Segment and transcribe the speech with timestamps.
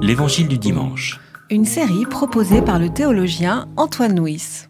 [0.00, 1.20] L'Évangile du dimanche.
[1.50, 4.66] Une série proposée par le théologien Antoine Nuis.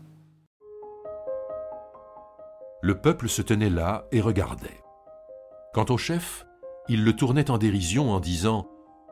[2.82, 4.80] Le peuple se tenait là et regardait.
[5.72, 6.46] Quant au chef,
[6.88, 8.66] il le tournait en dérision en disant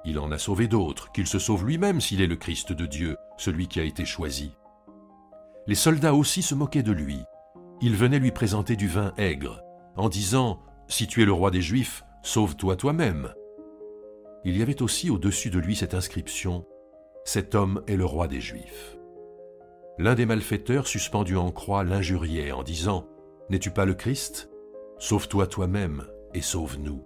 [0.05, 3.17] Il en a sauvé d'autres, qu'il se sauve lui-même s'il est le Christ de Dieu,
[3.37, 4.53] celui qui a été choisi.
[5.67, 7.21] Les soldats aussi se moquaient de lui.
[7.81, 9.61] Ils venaient lui présenter du vin aigre,
[9.97, 10.59] en disant
[10.89, 13.33] Si tu es le roi des Juifs, sauve-toi toi-même.
[14.47, 16.65] Il y avait aussi au-dessus de lui cette inscription
[17.25, 18.97] Cet homme est le roi des Juifs.
[19.99, 23.09] L'un des malfaiteurs suspendus en croix l'injuriait en disant
[23.51, 24.49] N'es-tu pas le Christ?
[25.01, 27.03] Sauve-toi toi-même et sauve-nous.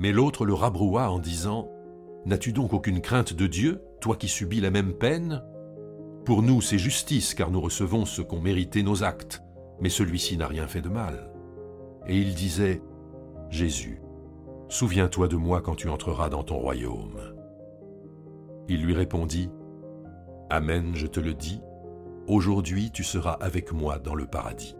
[0.00, 1.70] Mais l'autre le rabroua en disant
[2.24, 5.44] N'as-tu donc aucune crainte de Dieu, toi qui subis la même peine?
[6.24, 9.40] Pour nous, c'est justice, car nous recevons ce qu'ont mérité nos actes,
[9.80, 11.30] mais celui-ci n'a rien fait de mal.
[12.08, 12.82] Et il disait
[13.50, 14.00] Jésus,
[14.68, 17.20] souviens-toi de moi quand tu entreras dans ton royaume.
[18.68, 19.50] Il lui répondit
[20.50, 21.60] Amen, je te le dis,
[22.26, 24.76] aujourd'hui tu seras avec moi dans le paradis.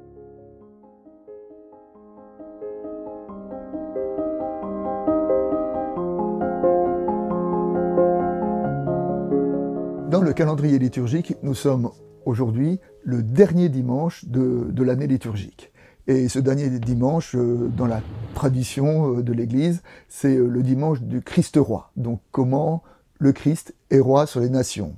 [10.11, 11.91] Dans le calendrier liturgique, nous sommes
[12.25, 15.73] aujourd'hui le dernier dimanche de, l'année liturgique.
[16.09, 18.01] Et ce dernier dimanche, euh, dans la
[18.35, 21.91] tradition euh, de l'Église, c'est euh, le dimanche du Christ roi.
[21.97, 22.83] Donc comment
[23.19, 24.95] le Christ est roi sur les nations.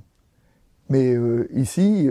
[0.89, 1.15] Mais
[1.53, 2.09] ici,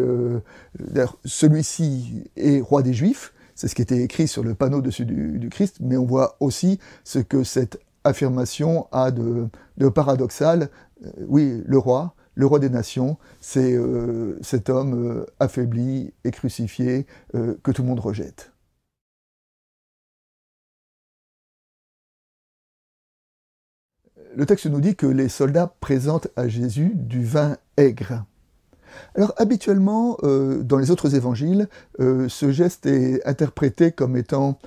[1.24, 5.48] celui-ci est roi des Juifs, c'est ce qui était écrit sur le panneau dessus du,
[5.50, 9.48] Christ, mais on voit aussi ce que cette affirmation a de,
[9.92, 10.70] paradoxal.
[11.26, 13.76] oui, le roi, le roi des nations, c'est
[14.42, 18.52] cet homme affaibli et crucifié que tout le monde rejette.
[24.38, 28.24] Le texte nous dit que les soldats présentent à Jésus du vin aigre.
[29.16, 34.60] Alors habituellement, dans les autres évangiles, ce geste est interprété comme étant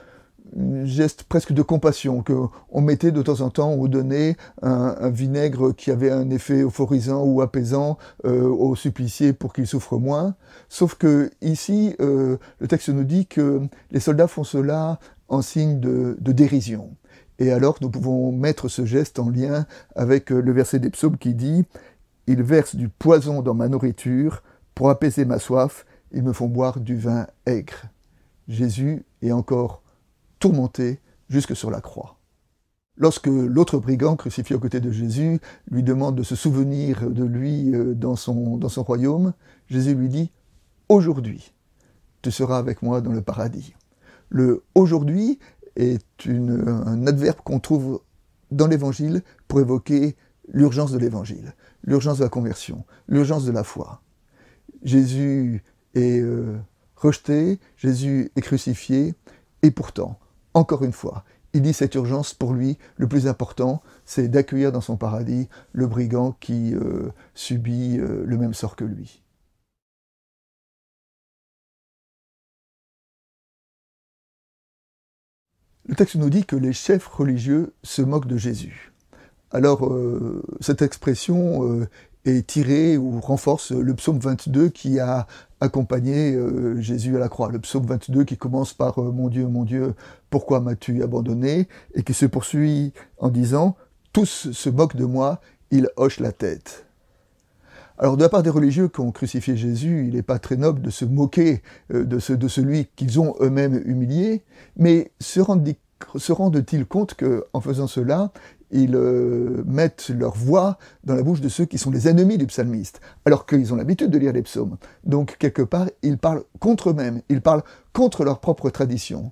[0.59, 5.73] un geste presque de compassion qu'on mettait de temps en temps ou donnait un, vinaigre
[5.73, 10.35] qui avait un effet euphorisant ou apaisant euh, au supplicié pour qu'il souffre moins.
[10.67, 15.79] Sauf que ici, euh, le texte nous dit que les soldats font cela en signe
[15.79, 16.89] de, dérision.
[17.39, 19.65] Et alors nous pouvons mettre ce geste en lien
[19.95, 21.65] avec euh, le verset des psaumes qui dit
[22.27, 24.43] Ils versent du poison dans ma nourriture
[24.75, 27.83] pour apaiser ma soif, ils me font boire du vin aigre.
[28.47, 29.81] Jésus est encore
[30.39, 30.99] tourmenté
[31.29, 32.17] jusque sur la croix.
[32.97, 37.73] Lorsque l'autre brigand crucifié aux côtés de Jésus lui demande de se souvenir de lui
[37.73, 39.33] euh, dans son, dans son royaume,
[39.67, 40.31] Jésus lui dit
[40.89, 41.53] Aujourd'hui,
[42.21, 43.73] tu seras avec moi dans le paradis.
[44.29, 45.39] Le aujourd'hui
[45.75, 48.01] est un adverbe qu'on trouve
[48.51, 50.15] dans l'évangile pour évoquer
[50.51, 54.01] l'urgence de l'évangile, l'urgence de la conversion, l'urgence de la foi.
[54.83, 56.57] Jésus est euh,
[56.95, 59.15] rejeté, Jésus est crucifié,
[59.63, 60.19] et pourtant,
[60.53, 61.23] encore une fois,
[61.53, 65.87] il dit cette urgence pour lui, le plus important, c'est d'accueillir dans son paradis le
[65.87, 69.21] brigand qui euh, subit euh, le même sort que lui.
[75.87, 78.91] Le texte nous dit que les chefs religieux se moquent de Jésus.
[79.51, 81.87] Alors, euh, cette expression
[82.25, 85.27] est tirée ou renforce le psaume 22 qui a
[85.59, 87.51] accompagner euh, Jésus à la croix.
[87.51, 89.93] Le psaume 22 qui commence par euh, Mon Dieu, mon Dieu,
[90.29, 91.67] pourquoi m'as-tu abandonné?
[91.93, 93.75] et qui se poursuit en disant
[94.13, 96.85] Tous se moquent de moi, ils hochent la tête.
[98.01, 100.81] Alors de la part des religieux qui ont crucifié Jésus, il n'est pas très noble
[100.81, 101.61] de se moquer
[101.93, 104.43] euh, de, ce, de celui qu'ils ont eux-mêmes humilié,
[104.75, 108.31] mais se rendent-ils compte qu'en faisant cela,
[108.71, 112.47] ils euh, mettent leur voix dans la bouche de ceux qui sont les ennemis du
[112.47, 114.77] psalmiste, alors qu'ils ont l'habitude de lire les psaumes.
[115.03, 117.63] Donc, quelque part, ils parlent contre eux-mêmes, ils parlent
[117.93, 119.31] contre leur propre tradition.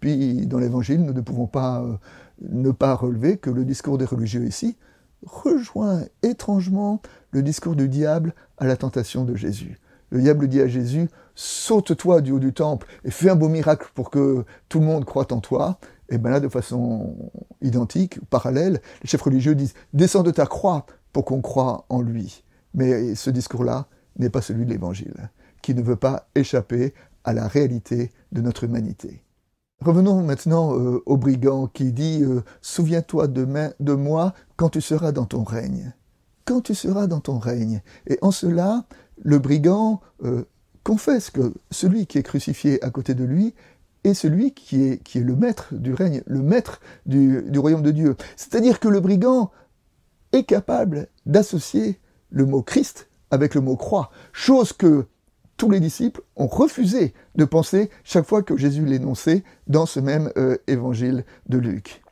[0.00, 1.94] Puis, dans l'Évangile, nous ne pouvons pas euh,
[2.40, 4.76] ne pas relever que le discours des religieux ici
[5.26, 7.00] rejoint étrangement
[7.30, 9.78] le discours du diable à la tentation de Jésus.
[10.10, 13.90] Le diable dit à Jésus, saute-toi du haut du temple et fais un beau miracle
[13.94, 15.78] pour que tout le monde croit en toi.
[16.08, 17.16] Et bien là, de façon
[17.62, 22.44] identique, parallèle, les chefs religieux disent Descends de ta croix pour qu'on croie en lui.
[22.74, 23.86] Mais ce discours-là
[24.18, 25.30] n'est pas celui de l'Évangile,
[25.62, 26.94] qui ne veut pas échapper
[27.24, 29.23] à la réalité de notre humanité.
[29.84, 33.46] Revenons maintenant euh, au brigand qui dit euh, Souviens-toi de,
[33.80, 35.92] de moi quand tu seras dans ton règne.
[36.46, 37.82] Quand tu seras dans ton règne.
[38.06, 38.86] Et en cela,
[39.22, 40.44] le brigand euh,
[40.84, 43.54] confesse que celui qui est crucifié à côté de lui
[44.04, 47.90] et celui qui est, qui est le maître du règne, le maître du, royaume de
[47.90, 48.16] Dieu.
[48.36, 49.50] C'est-à-dire que le brigand
[50.32, 52.00] est capable d'associer
[52.30, 55.04] le mot Christ avec le mot croix, chose que
[55.56, 60.30] tous les disciples ont refusé de penser chaque fois que Jésus l'énonçait dans ce même
[60.36, 62.02] euh, évangile de Luc.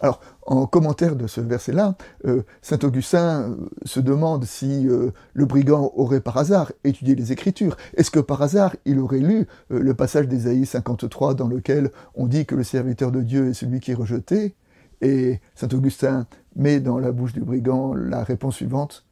[0.00, 1.94] Alors, en commentaire de ce verset-là,
[2.26, 7.76] euh, Saint Augustin euh, se demande si le brigand aurait par hasard étudié les Écritures.
[7.96, 12.46] Est-ce que par hasard il aurait lu le passage d'Ésaïe 53 dans lequel on dit
[12.46, 14.56] que le serviteur de Dieu est celui qui est rejeté?
[15.02, 16.26] Et Saint Augustin
[16.56, 19.04] met dans la bouche du brigand la réponse suivante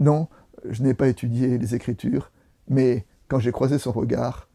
[0.00, 0.28] Non,
[0.68, 2.30] je n'ai pas étudié les Écritures,
[2.68, 4.48] mais quand j'ai croisé son regard,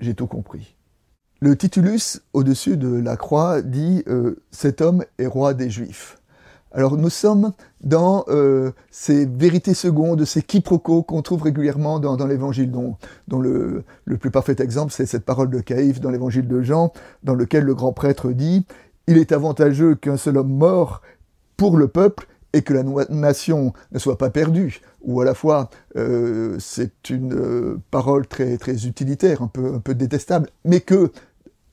[0.00, 0.76] j'ai tout compris.
[1.40, 6.18] Le titulus au-dessus de la croix dit euh, Cet homme est roi des Juifs.
[6.72, 7.52] Alors nous sommes
[7.82, 12.96] dans euh, ces vérités secondes, ces quiproquos qu'on trouve régulièrement dans, l'Évangile, dont,
[13.38, 17.34] le, le, plus parfait exemple, c'est cette parole de Caïphe dans l'Évangile de Jean, dans
[17.34, 18.66] lequel le grand prêtre dit
[19.06, 21.00] «Il est avantageux qu'un seul homme mort
[21.56, 25.70] pour le peuple et que la nation ne soit pas perdue, ou à la fois
[25.96, 31.10] euh, c'est une euh, parole très, très utilitaire, un peu, un peu détestable, mais que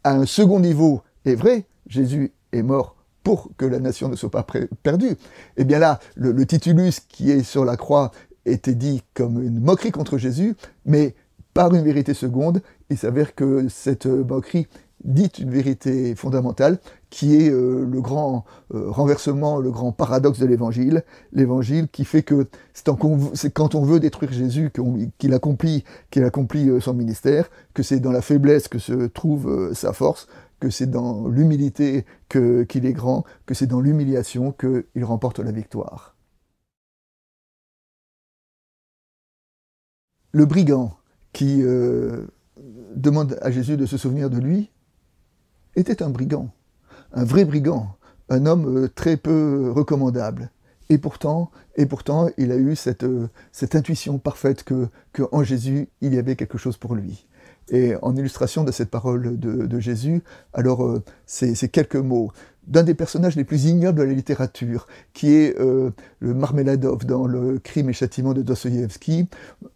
[0.03, 4.31] à un second niveau est vrai, Jésus est mort pour que la nation ne soit
[4.31, 4.45] pas
[4.81, 5.15] perdue.
[5.55, 8.11] Eh bien là, le, le titulus qui est sur la croix
[8.45, 10.55] était dit comme une moquerie contre Jésus,
[10.85, 11.13] mais
[11.53, 14.67] par une vérité seconde, il s'avère que cette moquerie
[15.03, 20.45] dit une vérité fondamentale qui est euh, le grand euh, renversement, le grand paradoxe de
[20.45, 21.03] l'évangile,
[21.33, 24.71] l'évangile qui fait que c'est quand on veut détruire Jésus
[25.17, 29.73] qu'il accomplit, qu'il accomplit euh, son ministère, que c'est dans la faiblesse que se trouve
[29.73, 30.27] sa force,
[30.59, 36.15] que c'est dans l'humilité qu'il est grand, que c'est dans l'humiliation qu'il remporte la victoire.
[40.33, 40.93] Le brigand
[41.33, 41.63] qui
[42.95, 44.69] demande à Jésus de se souvenir de lui,
[45.75, 46.49] était un brigand,
[47.13, 47.95] un vrai brigand,
[48.29, 50.51] un homme euh, très peu recommandable.
[50.89, 55.43] Et pourtant, et pourtant, il a eu cette, euh, cette intuition parfaite que, que en
[55.43, 57.27] Jésus, il y avait quelque chose pour lui.
[57.69, 60.23] Et en illustration de cette parole de, Jésus,
[60.53, 62.31] alors euh, ces, quelques mots
[62.67, 67.25] d'un des personnages les plus ignobles de la littérature, qui est euh, le Marmeladov dans
[67.25, 69.27] le Crime et Châtiment de Dostoïevski,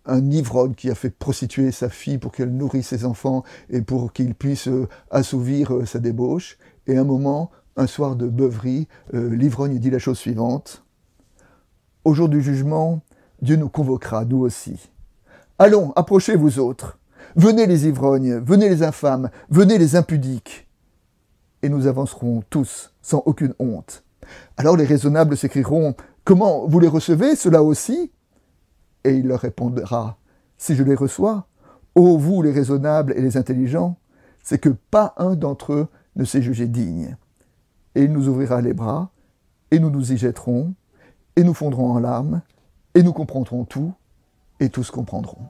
[0.06, 4.14] un ivrogne qui a fait prostituer sa fille pour qu'elle nourrisse ses enfants et pour
[4.14, 6.58] qu'il puisse euh, assouvir sa débauche.
[6.88, 10.86] Et un moment, un soir de beuverie, l'ivrogne dit la chose suivante
[12.04, 13.02] Au jour du jugement,
[13.42, 14.90] Dieu nous convoquera, nous aussi.
[15.58, 16.98] Allons, approchez vous autres.
[17.36, 20.70] Venez les ivrognes, venez les infâmes, venez les impudiques.
[21.62, 24.06] Et nous avancerons tous sans aucune honte.
[24.56, 28.12] Alors les raisonnables s'écrieront Comment vous les recevez, cela aussi?
[29.04, 30.18] Et il leur répondra
[30.58, 31.48] Si je les reçois,
[31.94, 33.98] ô vous les raisonnables et les intelligents,
[34.42, 37.18] c'est que pas un d'entre eux ne s'est jugé digne.
[37.96, 39.12] Et il nous ouvrira les bras,
[39.72, 40.74] et nous nous y jetterons,
[41.36, 42.42] et nous fondrons en larmes,
[42.94, 43.94] et nous comprendrons tout,
[44.62, 45.50] et tous comprendront.